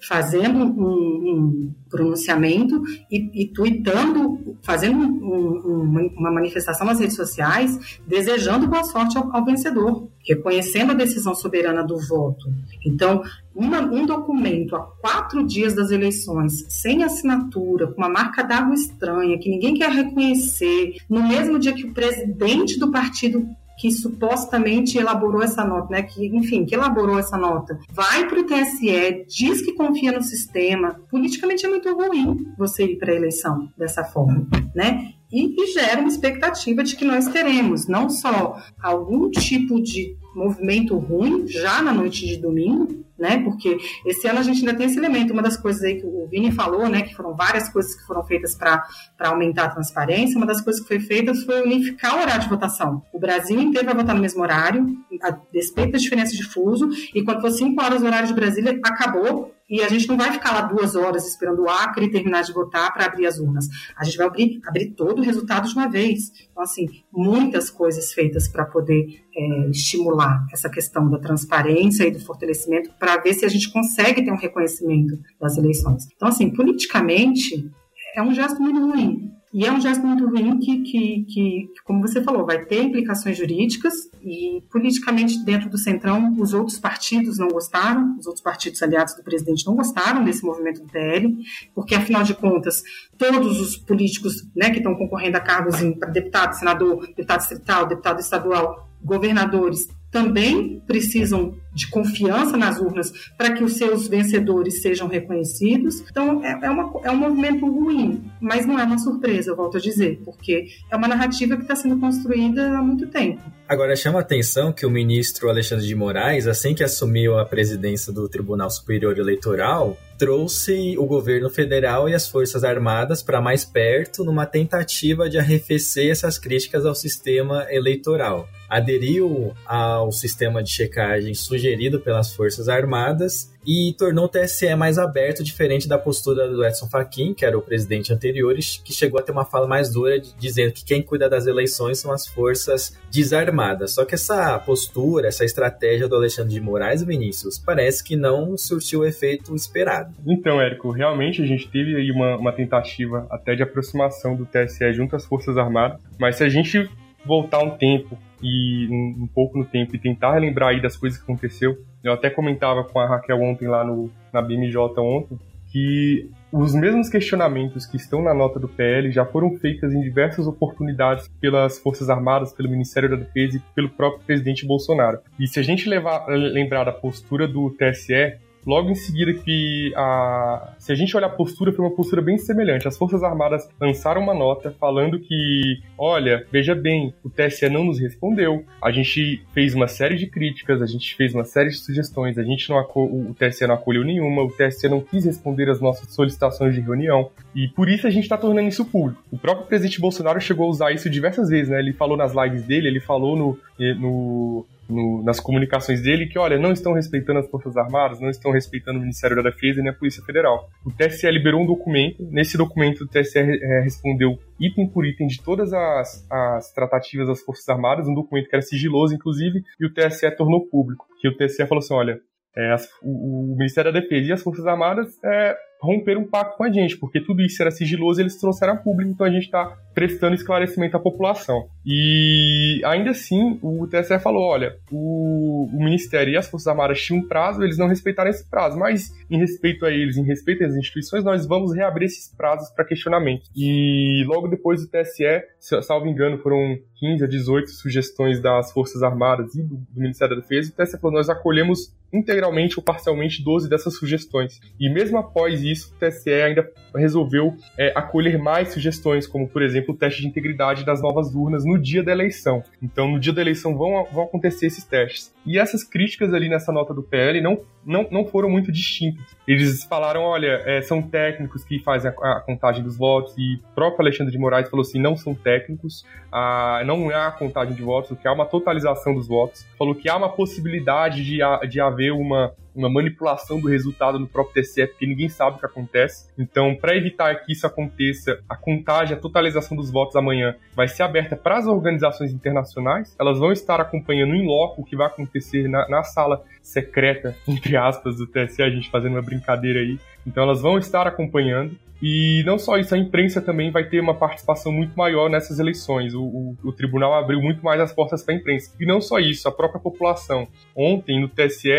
[0.08, 8.68] fazendo um, um pronunciamento e, e tweetando, fazendo um, uma manifestação nas redes sociais, desejando
[8.68, 12.46] boa sorte ao, ao, vencedor, reconhecendo a decisão soberana do voto.
[12.86, 13.24] Então,
[13.56, 19.40] uma, um documento a quatro dias das eleições, sem assinatura, com uma marca d'água estranha,
[19.40, 25.42] que ninguém quer reconhecer, no mesmo dia que o presidente do partido que supostamente elaborou
[25.42, 26.04] essa nota, né?
[26.04, 31.00] Que, enfim, que elaborou essa nota, vai para o TSE, diz que confia no sistema.
[31.10, 35.14] Politicamente é muito ruim você ir para a eleição dessa forma, né?
[35.32, 40.98] E, e gera uma expectativa de que nós teremos não só algum tipo de movimento
[40.98, 43.42] ruim já na noite de domingo, né?
[43.44, 45.32] Porque esse ano a gente ainda tem esse elemento.
[45.32, 47.04] Uma das coisas aí que o Vini falou, né?
[47.04, 48.84] Que foram várias coisas que foram feitas para
[49.20, 50.38] aumentar a transparência.
[50.38, 53.02] Uma das coisas que foi feita foi unificar o horário de votação.
[53.14, 54.86] O Brasil inteiro vai votar no mesmo horário,
[55.22, 56.90] a despeito das diferenças de fuso.
[57.14, 60.32] E quando for 5 horas o horário de Brasília, acabou e a gente não vai
[60.32, 63.68] ficar lá duas horas esperando o Acre terminar de votar para abrir as urnas.
[63.96, 66.32] A gente vai abrir, abrir todo o resultado de uma vez.
[66.52, 72.20] Então, assim, muitas coisas feitas para poder é, estimular essa questão da transparência e do
[72.20, 76.08] fortalecimento para ver se a gente consegue ter um reconhecimento das eleições.
[76.16, 77.72] Então, assim, politicamente,
[78.16, 79.32] é um gesto muito ruim.
[79.54, 83.38] E é um gesto muito ruim que, que, que, como você falou, vai ter implicações
[83.38, 89.14] jurídicas e politicamente dentro do Centrão os outros partidos não gostaram, os outros partidos aliados
[89.14, 91.38] do presidente não gostaram desse movimento do PL,
[91.76, 92.82] porque afinal de contas
[93.16, 98.20] todos os políticos né, que estão concorrendo a cargos para deputado, senador, deputado distrital, deputado
[98.20, 106.02] estadual, governadores também precisam de confiança nas urnas para que os seus vencedores sejam reconhecidos.
[106.02, 109.78] Então, é, é, uma, é um movimento ruim, mas não é uma surpresa, eu volto
[109.78, 113.42] a dizer, porque é uma narrativa que está sendo construída há muito tempo.
[113.68, 118.14] Agora, chama a atenção que o ministro Alexandre de Moraes, assim que assumiu a presidência
[118.14, 124.24] do Tribunal Superior Eleitoral, trouxe o governo federal e as Forças Armadas para mais perto
[124.24, 128.48] numa tentativa de arrefecer essas críticas ao sistema eleitoral.
[128.74, 135.44] Aderiu ao sistema de checagem sugerido pelas Forças Armadas e tornou o TSE mais aberto,
[135.44, 139.32] diferente da postura do Edson Fachin, que era o presidente anterior, que chegou a ter
[139.32, 143.92] uma fala mais dura, dizendo que quem cuida das eleições são as forças desarmadas.
[143.92, 149.02] Só que essa postura, essa estratégia do Alexandre de Moraes, Vinícius, parece que não surtiu
[149.02, 150.16] o efeito esperado.
[150.26, 154.94] Então, Érico, realmente a gente teve aí uma, uma tentativa até de aproximação do TSE
[154.94, 156.90] junto às Forças Armadas, mas se a gente
[157.26, 161.18] voltar um tempo e um, um pouco no tempo e tentar relembrar aí das coisas
[161.18, 165.40] que aconteceu, eu até comentava com a Raquel ontem lá no, na BMJ ontem,
[165.72, 170.46] que os mesmos questionamentos que estão na nota do PL já foram feitos em diversas
[170.46, 175.18] oportunidades pelas Forças Armadas, pelo Ministério da Defesa e pelo próprio presidente Bolsonaro.
[175.40, 180.74] E se a gente levar, lembrar da postura do TSE, logo em seguida que a.
[180.78, 182.88] Se a gente olhar a postura, foi uma postura bem semelhante.
[182.88, 188.00] As Forças Armadas lançaram uma nota falando que, olha, veja bem, o TSE não nos
[188.00, 192.38] respondeu, a gente fez uma série de críticas, a gente fez uma série de sugestões,
[192.38, 196.14] a gente não o TSE não acolheu nenhuma, o TSE não quis responder as nossas
[196.14, 199.24] solicitações de reunião, e por isso a gente está tornando isso público.
[199.32, 201.80] O próprio presidente Bolsonaro chegou a usar isso diversas vezes, né?
[201.80, 203.60] Ele falou nas lives dele, ele falou no,
[204.00, 208.52] no no, nas comunicações dele que, olha, não estão respeitando as Forças Armadas, não estão
[208.52, 210.70] respeitando o Ministério da Defesa nem a Polícia Federal.
[210.86, 215.42] O TSE liberou um documento, nesse documento o TSE é, respondeu item por item de
[215.42, 219.94] todas as, as tratativas das Forças Armadas, um documento que era sigiloso, inclusive, e o
[219.94, 221.06] TSE tornou público.
[221.20, 222.20] Que o TSE falou assim, olha,
[222.56, 226.58] é, as, o, o, Ministério da Defesa e as Forças Armadas é, romperam um pacto
[226.58, 229.30] com a gente, porque tudo isso era sigiloso e eles trouxeram a público, então a
[229.30, 231.68] gente está prestando esclarecimento à população.
[231.86, 237.22] E ainda assim, o TSE falou: olha, o, o, Ministério e as Forças Armadas tinham
[237.22, 240.74] um prazo, eles não respeitaram esse prazo, mas em respeito a eles, em respeito às
[240.76, 243.50] instituições, nós vamos reabrir esses prazos para questionamento.
[243.56, 249.54] E logo depois o TSE, salvo engano, foram 15 a 18 sugestões das Forças Armadas
[249.56, 253.68] e do, do Ministério da Defesa, o TSE falou: nós acolhemos integralmente ou parcialmente 12
[253.68, 254.62] dessas sugestões.
[254.80, 259.94] E mesmo após isso, o TSE ainda resolveu é, acolher mais sugestões, como por exemplo
[259.94, 262.64] o teste de integridade das novas urnas no dia da eleição.
[262.82, 265.34] Então, no dia da eleição vão, vão acontecer esses testes.
[265.46, 269.26] E essas críticas ali nessa nota do PL não, não, não foram muito distintas.
[269.48, 273.76] Eles falaram, olha, é, são técnicos que fazem a, a, contagem dos votos, e o
[273.76, 278.18] próprio Alexandre de Moraes falou assim, não são técnicos, ah, não há contagem de votos,
[278.18, 279.66] que há uma totalização dos votos.
[279.78, 284.62] Falou que há uma possibilidade de, de haver uma uma manipulação do resultado no próprio
[284.62, 286.28] TSE, porque ninguém sabe o que acontece.
[286.38, 291.04] Então, para evitar que isso aconteça, a contagem, a totalização dos votos amanhã vai ser
[291.04, 293.16] aberta para as organizações internacionais.
[293.20, 297.76] Elas vão estar acompanhando em loco o que vai acontecer na, na sala secreta, entre
[297.78, 300.00] aspas, do TSE, a gente fazendo uma brincadeira aí.
[300.26, 301.78] Então, elas vão estar acompanhando.
[302.06, 306.14] E não só isso, a imprensa também vai ter uma participação muito maior nessas eleições.
[306.14, 308.76] O, o, o tribunal abriu muito mais as portas para a imprensa.
[308.78, 310.46] E não só isso, a própria população.
[310.76, 311.70] Ontem, no TSE,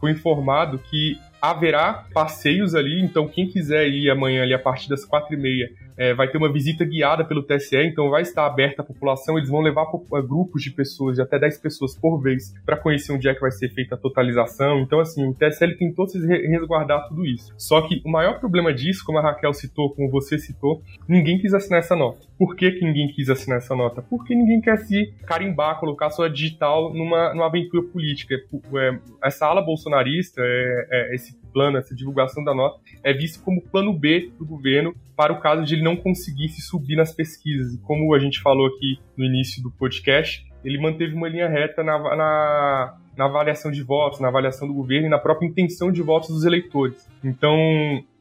[0.00, 5.04] foi informado que haverá passeios ali, então quem quiser ir amanhã ali a partir das
[5.04, 8.80] quatro e meia é, vai ter uma visita guiada pelo TSE, então vai estar aberta
[8.80, 9.86] à população, eles vão levar
[10.26, 13.50] grupos de pessoas, de até 10 pessoas por vez, para conhecer onde é que vai
[13.50, 14.80] ser feita a totalização.
[14.80, 17.52] Então, assim, o TSE tentou se resguardar tudo isso.
[17.58, 21.52] Só que o maior problema disso, como a Raquel citou, como você citou, ninguém quis
[21.52, 22.29] assinar essa nota.
[22.40, 24.00] Por que, que ninguém quis assinar essa nota?
[24.00, 28.34] Porque ninguém quer se carimbar, colocar sua digital numa, numa aventura política.
[28.34, 33.60] É, essa ala bolsonarista, é, é, esse plano, essa divulgação da nota, é visto como
[33.60, 37.78] plano B do governo para o caso de ele não conseguisse subir nas pesquisas.
[37.82, 41.98] Como a gente falou aqui no início do podcast, ele manteve uma linha reta na,
[42.16, 46.30] na, na avaliação de votos, na avaliação do governo e na própria intenção de votos
[46.30, 47.06] dos eleitores.
[47.22, 47.54] Então,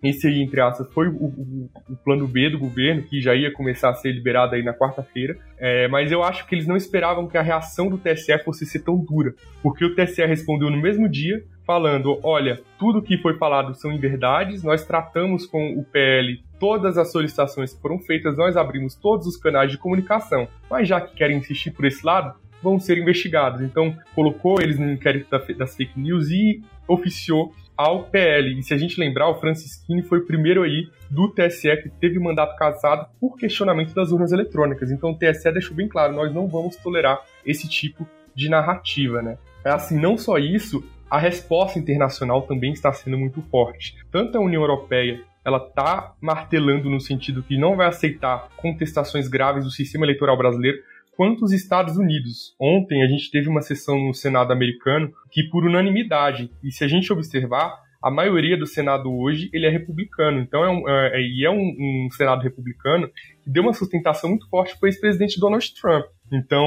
[0.03, 3.49] esse aí, entre aspas, foi o, o, o, plano B do governo, que já ia
[3.53, 5.37] começar a ser liberado aí na quarta-feira.
[5.57, 8.79] É, mas eu acho que eles não esperavam que a reação do TSE fosse ser
[8.79, 9.33] tão dura,
[9.63, 14.63] porque o TSE respondeu no mesmo dia, falando: olha, tudo que foi falado são inverdades,
[14.63, 19.37] nós tratamos com o PL todas as solicitações que foram feitas, nós abrimos todos os
[19.37, 23.61] canais de comunicação, mas já que querem insistir por esse lado, vão ser investigados.
[23.61, 28.59] Então, colocou eles no inquérito das fake news e oficiou ao PL.
[28.59, 32.19] E se a gente lembrar, o Francisquini foi o primeiro aí do TSE que teve
[32.19, 34.91] mandato casado por questionamento das urnas eletrônicas.
[34.91, 39.37] Então o TSE deixou bem claro, nós não vamos tolerar esse tipo de narrativa, né?
[39.63, 43.95] É assim, não só isso, a resposta internacional também está sendo muito forte.
[44.11, 49.63] Tanto a União Europeia ela está martelando no sentido que não vai aceitar contestações graves
[49.63, 50.79] do sistema eleitoral brasileiro,
[51.19, 52.55] quanto os Estados Unidos.
[52.57, 56.87] Ontem a gente teve uma sessão no Senado americano que, por unanimidade, e se a
[56.87, 60.39] gente observar, a maioria do Senado hoje ele é republicano.
[60.39, 63.09] Então é um, é, e é um, um, Senado republicano
[63.43, 66.05] que deu uma sustentação muito forte para o ex-presidente Donald Trump.
[66.31, 66.65] Então,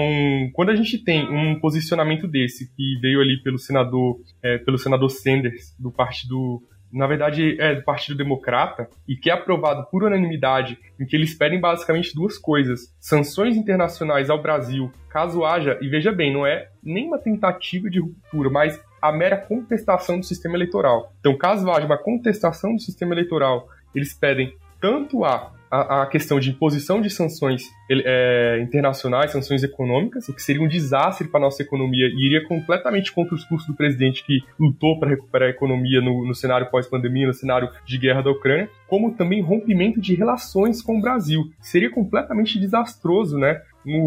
[0.53, 5.09] quando a gente tem um posicionamento desse que veio ali pelo senador, é, pelo senador
[5.09, 6.63] Sanders do partido
[6.93, 11.35] na verdade, é do Partido Democrata e que é aprovado por unanimidade, em que eles
[11.35, 16.69] pedem basicamente duas coisas: sanções internacionais ao Brasil, caso haja, e veja bem, não é
[16.83, 21.13] nenhuma tentativa de ruptura, mas a mera contestação do sistema eleitoral.
[21.19, 26.39] Então, caso haja uma contestação do sistema eleitoral, eles pedem tanto a a, a questão
[26.39, 31.45] de imposição de sanções é, internacionais, sanções econômicas, o que seria um desastre para a
[31.45, 35.51] nossa economia e iria completamente contra os cursos do presidente que lutou para recuperar a
[35.51, 40.15] economia no, no cenário pós-pandemia, no cenário de guerra da Ucrânia, como também rompimento de
[40.15, 41.51] relações com o Brasil.
[41.59, 43.63] Seria completamente desastroso, né?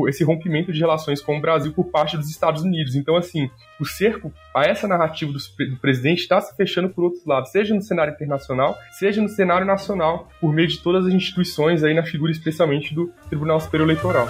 [0.08, 2.96] Esse rompimento de relações com o Brasil por parte dos Estados Unidos.
[2.96, 7.26] Então, assim, o cerco a essa narrativa do, do presidente está se fechando por outros
[7.26, 11.84] lados, seja no cenário internacional, seja no cenário nacional, por meio de todas as instituições
[11.84, 14.28] aí na figura especialmente do Tribunal Superior Eleitoral.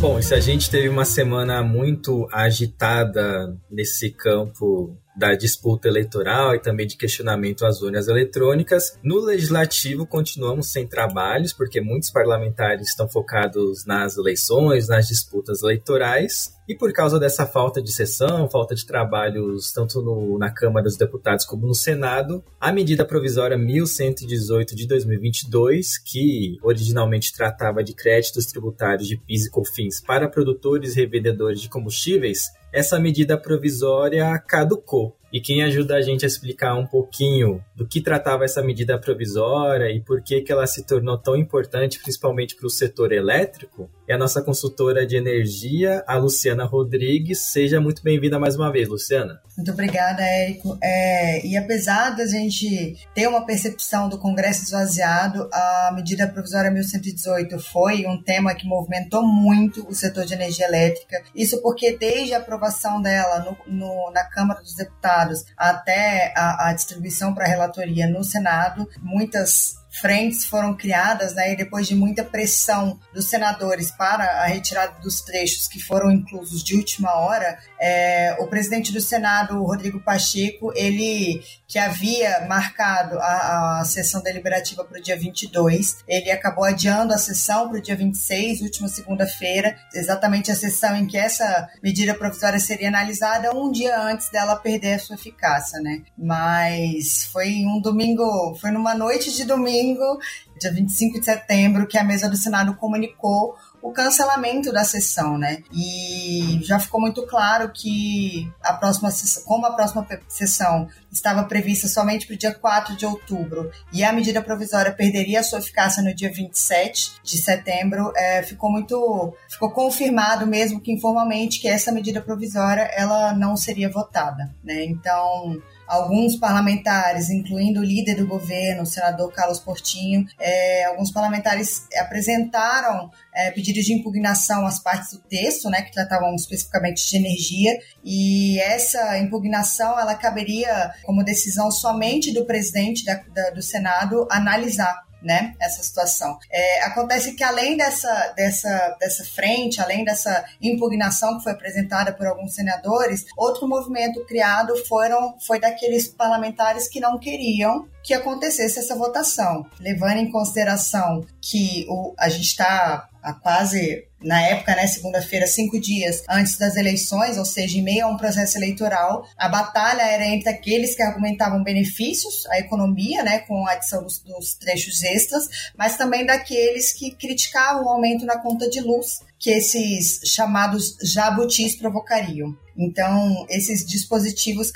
[0.00, 6.60] Bom, se a gente teve uma semana muito agitada nesse campo da disputa eleitoral e
[6.60, 8.98] também de questionamento às urnas eletrônicas.
[9.02, 16.54] No legislativo, continuamos sem trabalhos, porque muitos parlamentares estão focados nas eleições, nas disputas eleitorais.
[16.66, 20.96] E por causa dessa falta de sessão, falta de trabalhos tanto no, na Câmara dos
[20.96, 28.46] Deputados como no Senado, a medida provisória 1118 de 2022, que originalmente tratava de créditos
[28.46, 35.16] tributários de PIS e COFINS para produtores e revendedores de combustíveis, essa medida provisória caducou.
[35.32, 39.90] E quem ajuda a gente a explicar um pouquinho do que tratava essa medida provisória
[39.90, 44.14] e por que, que ela se tornou tão importante, principalmente para o setor elétrico, é
[44.14, 47.52] a nossa consultora de energia, a Luciana Rodrigues.
[47.52, 49.40] Seja muito bem-vinda mais uma vez, Luciana.
[49.56, 50.76] Muito obrigada, Érico.
[50.82, 57.58] É, e apesar da gente ter uma percepção do Congresso esvaziado, a medida provisória 1118
[57.60, 61.22] foi um tema que movimentou muito o setor de energia elétrica.
[61.34, 66.68] Isso porque desde a aprovação dela no, no, na Câmara dos Deputados, Deputados até a,
[66.68, 71.94] a distribuição para a relatoria no Senado, muitas frentes foram criadas, né, e depois de
[71.94, 77.58] muita pressão dos senadores para a retirada dos trechos que foram inclusos de última hora,
[77.86, 84.82] é, o presidente do Senado, Rodrigo Pacheco, ele que havia marcado a, a sessão deliberativa
[84.82, 89.76] para o dia 22, ele acabou adiando a sessão para o dia 26, última segunda-feira,
[89.92, 94.94] exatamente a sessão em que essa medida provisória seria analisada um dia antes dela perder
[94.94, 96.04] a sua eficácia, né?
[96.16, 100.18] Mas foi um domingo, foi numa noite de domingo
[100.58, 105.62] dia 25 de setembro, que a mesa do Senado comunicou o cancelamento da sessão, né?
[105.70, 109.10] E já ficou muito claro que a próxima
[109.44, 114.10] como a próxima sessão estava prevista somente para o dia 4 de outubro e a
[114.10, 119.70] medida provisória perderia a sua eficácia no dia 27 de setembro, é, ficou muito ficou
[119.70, 124.82] confirmado mesmo que informalmente que essa medida provisória ela não seria votada, né?
[124.86, 131.86] Então alguns parlamentares, incluindo o líder do governo, o senador Carlos Portinho, é, alguns parlamentares
[131.98, 137.78] apresentaram é, pedidos de impugnação às partes do texto, né, que tratavam especificamente de energia,
[138.04, 145.04] e essa impugnação ela caberia como decisão somente do presidente da, da, do Senado analisar
[145.24, 146.38] né, essa situação.
[146.50, 152.26] É, acontece que além dessa, dessa, dessa frente, além dessa impugnação que foi apresentada por
[152.26, 158.94] alguns senadores, outro movimento criado foram, foi daqueles parlamentares que não queriam que acontecesse essa
[158.94, 165.46] votação, levando em consideração que o, a gente está há quase na época, né, segunda-feira,
[165.46, 170.02] cinco dias antes das eleições, ou seja, em meio a um processo eleitoral, a batalha
[170.02, 175.02] era entre aqueles que argumentavam benefícios à economia, né, com a adição dos, dos trechos
[175.02, 180.96] extras, mas também daqueles que criticavam o aumento na conta de luz que esses chamados
[181.02, 182.56] jabutis provocariam.
[182.76, 184.70] Então, esses dispositivos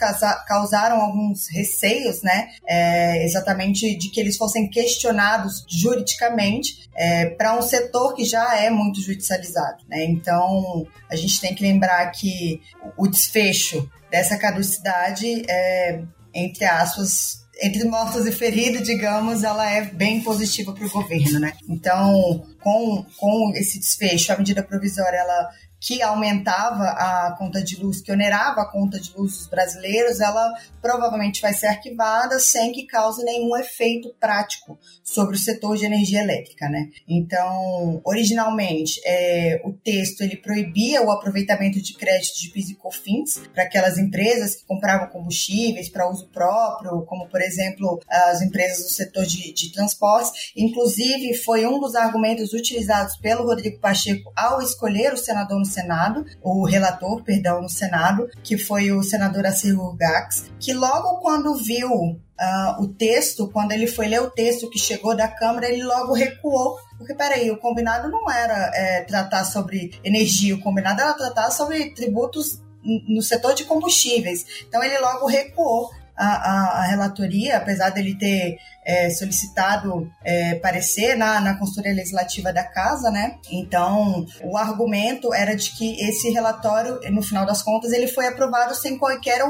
[0.47, 2.49] causaram alguns receios, né?
[2.67, 8.71] É, exatamente de que eles fossem questionados juridicamente é, para um setor que já é
[8.71, 10.05] muito judicializado, né?
[10.05, 12.61] Então, a gente tem que lembrar que
[12.97, 16.03] o desfecho dessa caducidade é,
[16.35, 21.53] entre aspas, entre mortos e feridos, digamos, ela é bem positiva para o governo, né?
[21.69, 28.01] Então, com, com esse desfecho, a medida provisória ela que aumentava a conta de luz,
[28.01, 32.87] que onerava a conta de luz dos brasileiros, ela provavelmente vai ser arquivada sem que
[32.87, 36.89] cause nenhum efeito prático sobre o setor de energia elétrica, né?
[37.09, 43.43] Então, originalmente, é, o texto ele proibia o aproveitamento de créditos de PIS e COFINS
[43.55, 48.91] para aquelas empresas que compravam combustíveis para uso próprio, como por exemplo as empresas do
[48.91, 50.53] setor de, de transportes.
[50.57, 56.25] Inclusive, foi um dos argumentos utilizados pelo Rodrigo Pacheco ao escolher o senador no Senado,
[56.43, 62.19] o relator, perdão, no Senado, que foi o senador Assir Gax, que logo quando viu
[62.39, 66.13] uh, o texto, quando ele foi ler o texto que chegou da Câmara, ele logo
[66.13, 66.79] recuou.
[66.97, 71.91] Porque, peraí, o combinado não era é, tratar sobre energia, o combinado era tratar sobre
[71.91, 74.65] tributos no setor de combustíveis.
[74.67, 81.15] Então, ele logo recuou a, a, a relatoria, apesar dele ter é, solicitado é, parecer
[81.15, 83.37] na, na consultoria legislativa da casa, né?
[83.51, 88.75] Então, o argumento era de que esse relatório, no final das contas, ele foi aprovado
[88.75, 89.43] sem qualquer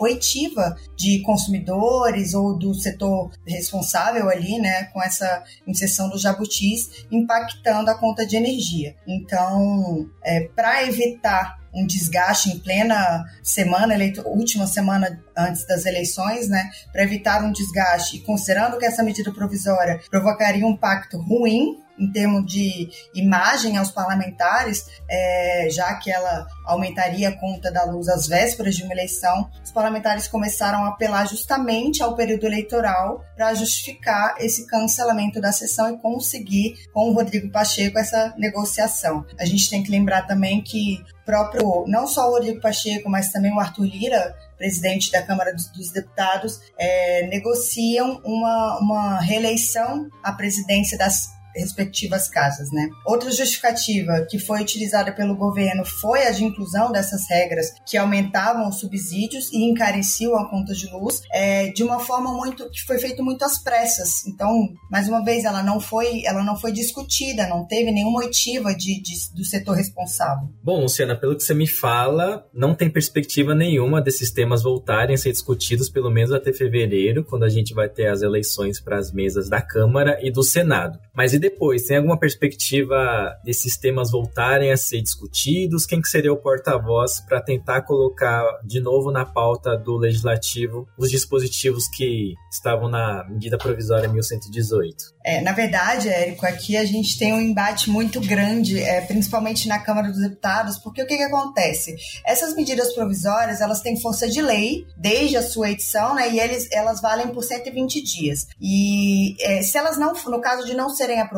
[0.00, 7.90] oitiva de consumidores ou do setor responsável ali, né, com essa inserção do jabutis, impactando
[7.90, 8.96] a conta de energia.
[9.06, 16.70] Então, é, para evitar um desgaste em plena semana, última semana antes das eleições, né,
[16.90, 22.10] para evitar um desgaste, e considerando que essa medida provisória provocaria um impacto ruim em
[22.10, 28.26] termos de imagem aos parlamentares, é, já que ela aumentaria a conta da luz às
[28.26, 34.34] vésperas de uma eleição, os parlamentares começaram a apelar justamente ao período eleitoral para justificar
[34.38, 39.24] esse cancelamento da sessão e conseguir com o Rodrigo Pacheco essa negociação.
[39.38, 43.52] A gente tem que lembrar também que próprio, não só o Rodrigo Pacheco, mas também
[43.52, 50.32] o Arthur Lira, presidente da Câmara dos, dos Deputados, é, negociam uma, uma reeleição à
[50.32, 52.88] presidência das respectivas casas, né?
[53.04, 58.68] Outra justificativa que foi utilizada pelo governo foi a de inclusão dessas regras que aumentavam
[58.68, 62.98] os subsídios e encareciam a conta de luz é, de uma forma muito que foi
[62.98, 64.26] feito muito às pressas.
[64.26, 68.74] Então, mais uma vez, ela não foi ela não foi discutida, não teve nenhuma oitiva
[68.74, 70.48] de, de do setor responsável.
[70.62, 75.18] Bom, Luciana, pelo que você me fala, não tem perspectiva nenhuma desses temas voltarem a
[75.18, 79.12] ser discutidos pelo menos até fevereiro, quando a gente vai ter as eleições para as
[79.12, 80.98] mesas da Câmara e do Senado.
[81.14, 81.84] Mas e depois?
[81.84, 85.86] Tem alguma perspectiva desses temas voltarem a ser discutidos?
[85.86, 91.10] Quem que seria o porta-voz para tentar colocar de novo na pauta do legislativo os
[91.10, 95.16] dispositivos que estavam na medida provisória 1118?
[95.24, 99.78] É, na verdade, Érico, aqui a gente tem um embate muito grande, é, principalmente na
[99.78, 101.96] Câmara dos Deputados, porque o que, que acontece?
[102.24, 106.68] Essas medidas provisórias, elas têm força de lei desde a sua edição, né, e eles,
[106.72, 108.46] elas valem por 120 dias.
[108.60, 111.35] E é, se elas não, no caso de não serem aprovadas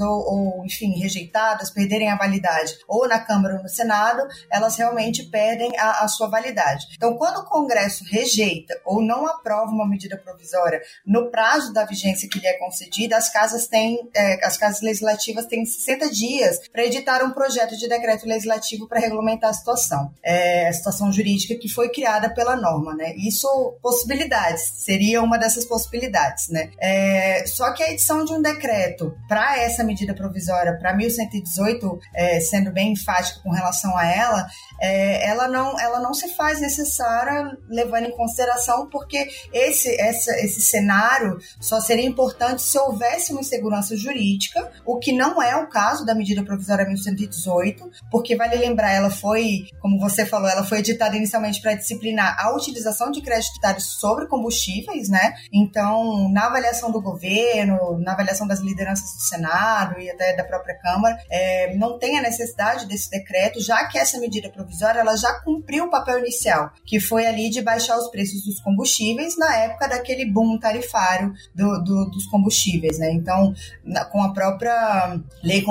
[0.00, 5.24] ou, ou, enfim, rejeitadas, perderem a validade, ou na Câmara ou no Senado, elas realmente
[5.24, 6.86] perdem a, a sua validade.
[6.94, 12.28] Então, quando o Congresso rejeita ou não aprova uma medida provisória no prazo da vigência
[12.28, 16.84] que lhe é concedida, as casas têm, é, as casas legislativas têm 60 dias para
[16.84, 21.68] editar um projeto de decreto legislativo para regulamentar a situação, é, a situação jurídica que
[21.68, 23.14] foi criada pela norma, né?
[23.16, 23.48] Isso,
[23.82, 26.70] possibilidades, seria uma dessas possibilidades, né?
[26.78, 32.40] É, só que a edição de um decreto para essa medida provisória, para 1118, é,
[32.40, 34.46] sendo bem enfático com relação a ela,
[34.80, 40.62] é, ela, não, ela não se faz necessária levando em consideração porque esse, essa, esse
[40.62, 46.06] cenário só seria importante se houvesse uma insegurança jurídica, o que não é o caso
[46.06, 51.16] da medida provisória 1118, porque vale lembrar, ela foi, como você falou, ela foi editada
[51.16, 55.34] inicialmente para disciplinar a utilização de créditos sobre combustíveis, né?
[55.52, 60.78] Então, na avaliação do governo, na avaliação das lideranças do Senado e até da própria
[60.78, 65.32] Câmara, é, não tem a necessidade desse decreto, já que essa medida provisória ela já
[65.40, 69.88] cumpriu o papel inicial, que foi ali de baixar os preços dos combustíveis na época
[69.88, 73.10] daquele boom tarifário do, do, dos combustíveis, né?
[73.10, 73.52] Então,
[73.84, 75.64] na, com a própria lei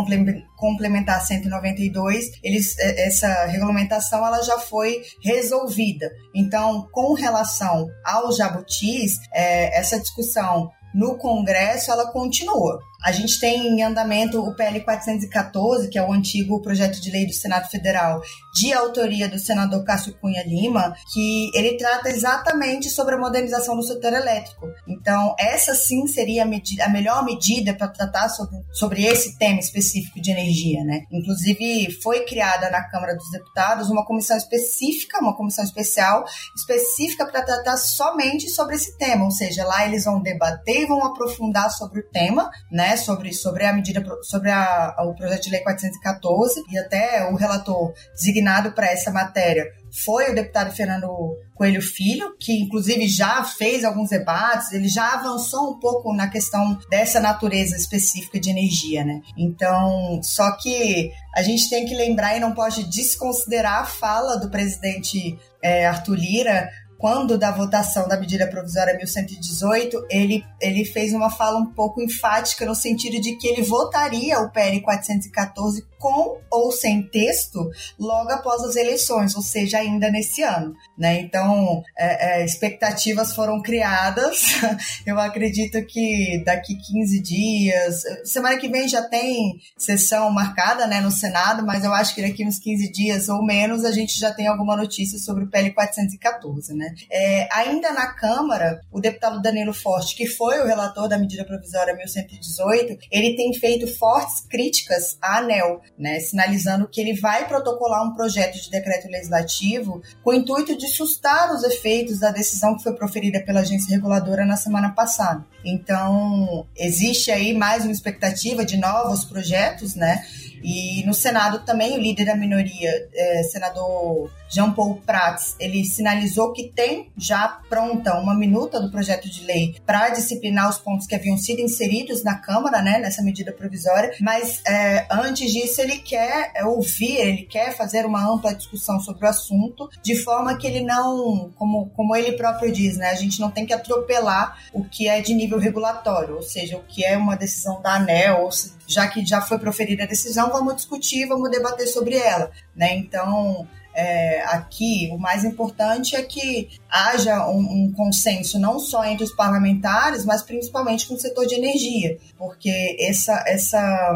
[0.57, 6.11] complementar 192, eles, é, essa regulamentação ela já foi resolvida.
[6.35, 12.79] Então, com relação aos jabutis, é, essa discussão no Congresso ela continua.
[13.03, 17.25] A gente tem em andamento o PL 414, que é o antigo projeto de lei
[17.25, 18.21] do Senado Federal,
[18.53, 23.83] de autoria do senador Cássio Cunha Lima, que ele trata exatamente sobre a modernização do
[23.83, 24.67] setor elétrico.
[24.87, 29.59] Então, essa sim seria a, medida, a melhor medida para tratar sobre, sobre esse tema
[29.59, 31.01] específico de energia, né?
[31.11, 36.25] Inclusive, foi criada na Câmara dos Deputados uma comissão específica, uma comissão especial,
[36.55, 41.03] específica para tratar somente sobre esse tema, ou seja, lá eles vão debater e vão
[41.05, 42.86] aprofundar sobre o tema, né?
[42.87, 47.35] Né, sobre, sobre a medida, sobre a, o projeto de lei 414 e até o
[47.35, 49.65] relator designado para essa matéria
[50.03, 51.07] foi o deputado Fernando
[51.55, 56.77] Coelho Filho, que inclusive já fez alguns debates, ele já avançou um pouco na questão
[56.89, 59.21] dessa natureza específica de energia, né?
[59.37, 64.49] Então, só que a gente tem que lembrar e não pode desconsiderar a fala do
[64.49, 71.29] presidente é, Arthur Lira quando da votação da medida provisória 1118, ele, ele fez uma
[71.29, 76.71] fala um pouco enfática no sentido de que ele votaria o PL 414 com ou
[76.71, 77.69] sem texto
[77.99, 80.73] logo após as eleições, ou seja, ainda nesse ano.
[80.97, 81.21] Né?
[81.21, 84.41] Então, é, é, expectativas foram criadas.
[85.05, 91.11] Eu acredito que daqui 15 dias, semana que vem já tem sessão marcada né, no
[91.11, 94.47] Senado, mas eu acho que daqui uns 15 dias ou menos a gente já tem
[94.47, 96.73] alguma notícia sobre o PL 414.
[96.73, 96.93] Né?
[97.11, 101.95] É, ainda na Câmara, o deputado Danilo Forte, que foi o relator da medida provisória
[101.95, 106.19] 1118, ele tem feito fortes críticas à ANEL, né?
[106.19, 111.53] sinalizando que ele vai protocolar um projeto de decreto legislativo com o intuito de sustar
[111.53, 115.43] os efeitos da decisão que foi proferida pela agência reguladora na semana passada.
[115.65, 120.23] Então, existe aí mais uma expectativa de novos projetos, né?
[120.63, 126.53] E no Senado também o líder da minoria, é, senador Jean Paul Prats, ele sinalizou
[126.53, 131.15] que tem já pronta uma minuta do projeto de lei para disciplinar os pontos que
[131.15, 136.51] haviam sido inseridos na Câmara, né, nessa medida provisória, mas é, antes disso ele quer
[136.65, 141.51] ouvir, ele quer fazer uma ampla discussão sobre o assunto, de forma que ele não,
[141.55, 145.21] como, como ele próprio diz, né, a gente não tem que atropelar o que é
[145.21, 149.07] de nível regulatório, ou seja, o que é uma decisão da ANEL, ou se, já
[149.07, 152.95] que já foi proferida a decisão, vamos discutir, vamos debater sobre ela, né?
[152.95, 153.67] Então,
[153.97, 159.31] é, aqui, o mais importante é que haja um, um, consenso não só entre os
[159.31, 164.15] parlamentares, mas principalmente com o setor de energia, porque essa, essa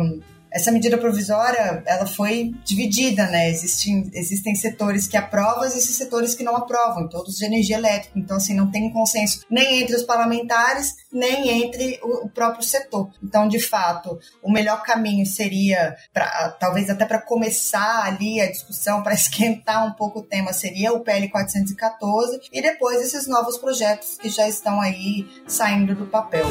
[0.51, 3.49] essa medida provisória ela foi dividida, né?
[3.49, 8.17] Existem, existem setores que aprovam existem setores que não aprovam, todos de energia elétrica.
[8.17, 13.09] Então, assim, não tem consenso nem entre os parlamentares, nem entre o, o próprio setor.
[13.23, 19.03] Então, de fato, o melhor caminho seria, pra, talvez até para começar ali a discussão,
[19.03, 24.17] para esquentar um pouco o tema, seria o PL 414 e depois esses novos projetos
[24.17, 26.45] que já estão aí saindo do papel.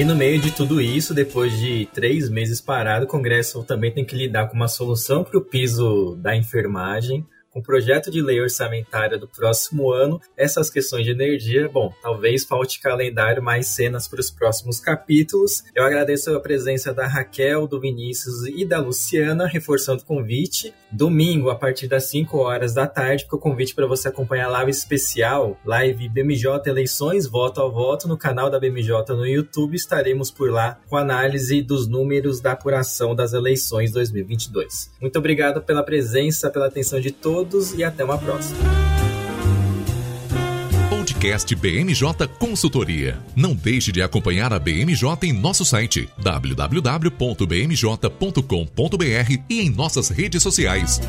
[0.00, 4.02] E no meio de tudo isso, depois de três meses parado, o Congresso também tem
[4.02, 7.22] que lidar com uma solução para o piso da enfermagem,
[7.52, 12.44] com o projeto de lei orçamentária do próximo ano, essas questões de energia, bom, talvez
[12.44, 15.64] falte calendário mais cenas para os próximos capítulos.
[15.74, 20.72] Eu agradeço a presença da Raquel, do Vinícius e da Luciana, reforçando o convite.
[20.92, 24.50] Domingo, a partir das 5 horas da tarde, fica o convite para você acompanhar a
[24.50, 29.74] live especial, live BMJ Eleições, voto a voto, no canal da BMJ no YouTube.
[29.74, 34.90] Estaremos por lá com análise dos números da apuração das eleições 2022.
[35.00, 38.58] Muito obrigado pela presença, pela atenção de todos todos e até uma próxima.
[40.90, 43.18] Podcast BMJ Consultoria.
[43.34, 47.10] Não deixe de acompanhar a BMJ em nosso site www.bmj.com.br
[49.48, 51.00] e em nossas redes sociais.